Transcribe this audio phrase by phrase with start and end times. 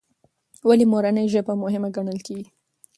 [0.67, 2.47] ولې مورنۍ ژبه مهمه ګڼل کېږي؟